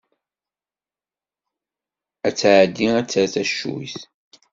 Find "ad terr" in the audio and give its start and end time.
2.99-3.27